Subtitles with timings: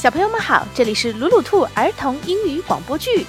[0.00, 3.26] 小朋友们好，这里是鲁鲁兔儿童英语广播剧。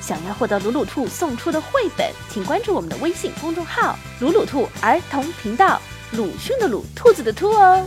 [0.00, 5.80] 想要获得鲁鲁兔送出的绘本，请关注我们的微信公众号“鲁鲁兔儿童频道”。
[6.12, 7.86] 鲁迅的鲁，兔子的兔哦。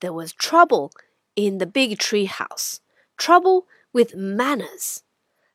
[0.00, 0.90] There was trouble
[1.34, 2.78] in the big tree house.
[3.16, 4.98] Trouble with manners.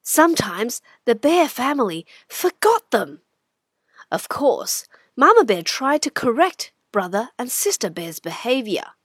[0.04, 3.20] Sometimes the bear family forgot them.
[4.09, 8.96] Of course, Mama Bear tried to correct brother and sister bear's behavior.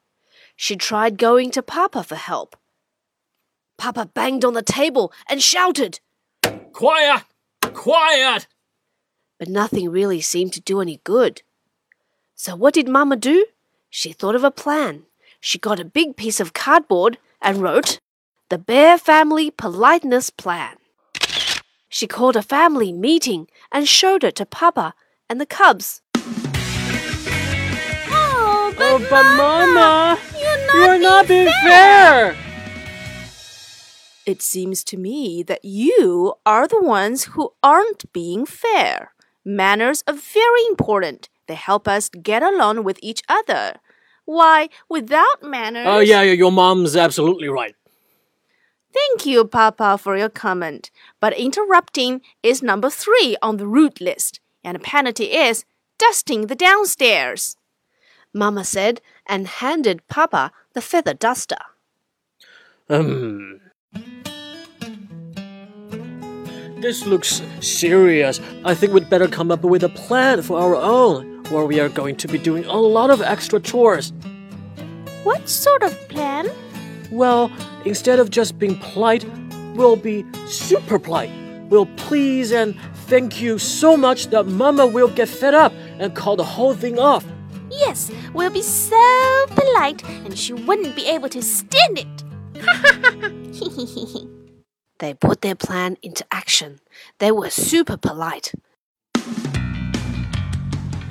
[0.61, 2.57] She tried going to Papa for help.
[3.77, 6.01] Papa banged on the table and shouted,
[6.73, 7.23] Quiet!
[7.61, 8.45] Quiet!
[9.37, 11.43] But nothing really seemed to do any good.
[12.35, 13.45] So what did Mama do?
[13.89, 15.03] She thought of a plan.
[15.39, 18.01] She got a big piece of cardboard and wrote,
[18.49, 20.75] The Bear Family Politeness Plan.
[21.87, 24.93] She called a family meeting and showed it to Papa
[25.29, 26.01] and the cubs.
[28.11, 30.28] Oh, but, Oh, but Mama, you're
[30.73, 32.35] not, you're not being being fair.
[34.25, 39.13] It seems to me that you are the ones who aren't being fair.
[39.43, 41.29] Manners are very important.
[41.47, 43.79] They help us get along with each other.
[44.25, 45.87] Why, without manners.
[45.87, 47.75] Oh, yeah, yeah, your mom's absolutely right.
[48.93, 50.91] Thank you, Papa, for your comment.
[51.19, 55.65] But interrupting is number three on the rude list, and the penalty is
[55.97, 57.55] dusting the downstairs.
[58.33, 61.57] Mama said and handed Papa the feather duster.
[62.89, 63.61] Um.
[66.81, 68.39] This looks serious.
[68.63, 71.89] I think we'd better come up with a plan for our own, where we are
[71.89, 74.13] going to be doing a lot of extra chores.
[75.23, 76.49] What sort of plan?
[77.11, 77.51] Well,
[77.83, 79.25] instead of just being polite,
[79.75, 81.31] we'll be super polite.
[81.69, 86.37] We'll please and thank you so much that Mama will get fed up and call
[86.37, 87.25] the whole thing off.
[87.71, 92.23] Yes, we'll be so polite, and she wouldn't be able to stand it.
[94.99, 96.79] They put their plan into action.
[97.19, 98.51] They were super polite.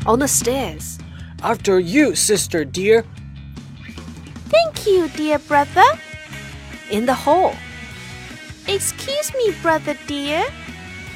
[0.07, 0.99] On the stairs,
[1.43, 3.05] After you, sister dear.
[4.51, 5.85] Thank you, dear brother.
[6.91, 7.55] in the hall,
[8.67, 10.45] Excuse me, brother dear.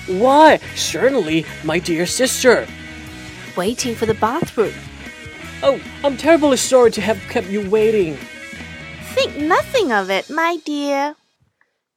[0.06, 2.67] Why, certainly, my dear sister.
[3.56, 4.72] waiting for the bathroom.
[5.62, 8.17] Oh, I'm terribly sorry to have kept you waiting.
[9.15, 11.15] Think nothing of it, my dear.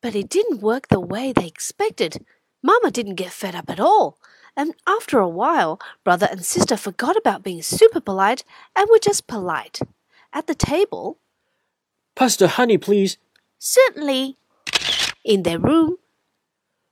[0.02, 2.24] But it didn't work the way they expected.
[2.62, 4.18] Mama didn't get fed up at all.
[4.56, 8.44] And after a while, brother and sister forgot about being super polite
[8.76, 9.80] and were just polite.
[10.32, 11.18] At the table,
[12.16, 13.18] Pass the honey, please.
[13.60, 14.38] Certainly.
[15.26, 15.98] in their room,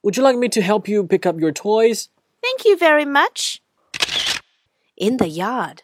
[0.01, 2.09] Would you like me to help you pick up your toys?
[2.41, 3.61] Thank you very much.
[4.97, 5.83] in the yard.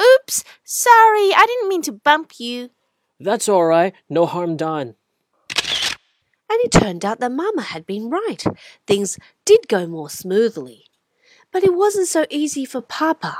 [0.00, 2.70] Oops, sorry, I didn't mean to bump you.
[3.20, 3.94] That's all right.
[4.08, 4.96] No harm done.
[6.50, 8.44] And it turned out that Mama had been right.
[8.86, 10.84] Things did go more smoothly.
[11.52, 13.38] But it wasn't so easy for Papa.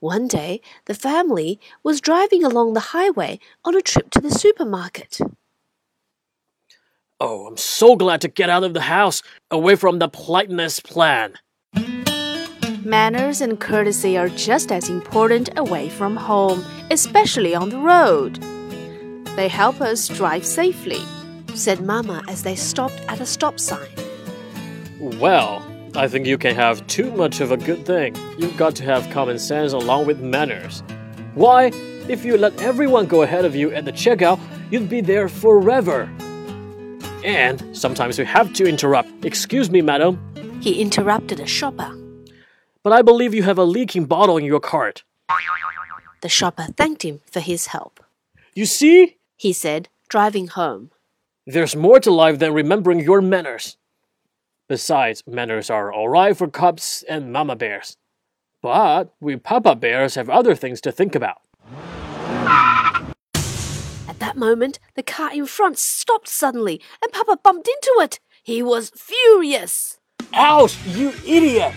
[0.00, 5.18] One day, the family was driving along the highway on a trip to the supermarket.
[7.20, 11.34] Oh, I'm so glad to get out of the house, away from the politeness plan.
[12.84, 18.40] Manners and courtesy are just as important away from home, especially on the road.
[19.36, 21.00] They help us drive safely.
[21.54, 23.88] said Mama as they stopped at a stop sign.
[25.00, 25.66] Well,
[25.96, 28.14] I think you can have too much of a good thing.
[28.38, 30.84] You've got to have common sense along with manners.
[31.34, 31.72] Why?
[32.08, 34.38] If you let everyone go ahead of you at the checkout,
[34.70, 36.08] you'd be there forever.
[37.24, 39.24] And sometimes we have to interrupt.
[39.24, 40.20] Excuse me, madam,
[40.60, 41.92] He interrupted a shopper.
[42.88, 45.04] But I believe you have a leaking bottle in your cart.
[46.22, 48.02] The shopper thanked him for his help.
[48.54, 49.18] You see?
[49.36, 50.90] He said, driving home.
[51.46, 53.76] There's more to life than remembering your manners.
[54.70, 57.98] Besides, manners are alright for cubs and mama bears.
[58.62, 61.42] But we papa bears have other things to think about.
[64.08, 68.18] At that moment, the car in front stopped suddenly and Papa bumped into it.
[68.42, 69.98] He was furious.
[70.32, 71.74] Ouch, you idiot!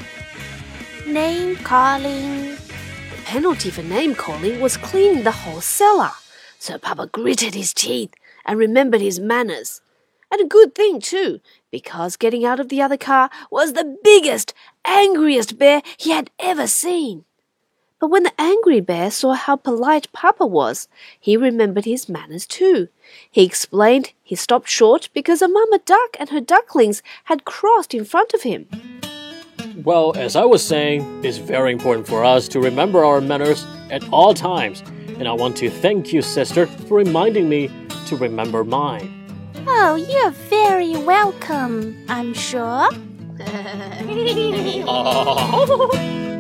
[1.08, 2.52] Name calling.
[2.52, 6.12] The penalty for name calling was cleaning the whole cellar.
[6.60, 8.14] So Papa gritted his teeth
[8.46, 9.82] and remembered his manners.
[10.32, 14.54] And a good thing, too, because getting out of the other car was the biggest,
[14.86, 17.26] angriest bear he had ever seen.
[18.00, 20.88] But when the angry bear saw how polite Papa was,
[21.20, 22.88] he remembered his manners too.
[23.30, 28.06] He explained he stopped short because a mama duck and her ducklings had crossed in
[28.06, 28.68] front of him.
[29.78, 34.04] Well, as I was saying, it's very important for us to remember our manners at
[34.12, 34.84] all times.
[35.18, 37.70] and I want to thank you, sister, for reminding me
[38.08, 39.14] to remember mine.
[39.68, 42.90] Oh, you're very welcome, I'm sure.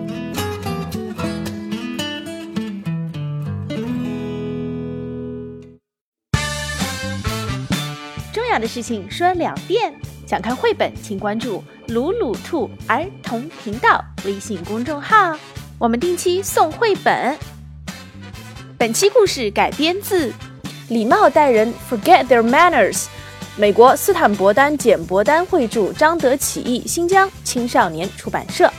[8.51, 9.94] 重要的事情说两遍。
[10.27, 15.38] 想看绘本，请关注“鲁鲁兔儿童频道”微信公众号，
[15.80, 17.38] 我们定期送绘本。
[18.77, 20.30] 本期故事改编自
[20.89, 23.06] 《礼貌待人》，Forget Their Manners。
[23.56, 28.69] 美国斯坦伯丹简伯丹绘著，张德启译，新疆青少年出版社。